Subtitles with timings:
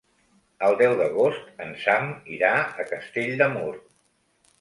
[0.67, 3.75] El deu d'agost en Sam irà a Castell de Mur.